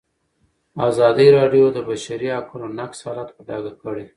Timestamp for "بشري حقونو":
1.89-2.67